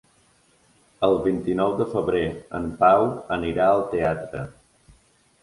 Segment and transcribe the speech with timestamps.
[1.07, 2.23] El vint-i-nou de febrer
[2.61, 3.07] en Pau
[3.37, 4.43] anirà al teatre.